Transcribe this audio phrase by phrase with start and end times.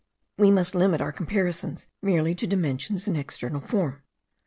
[0.35, 4.01] We must limit our comparisons merely to dimensions and external form.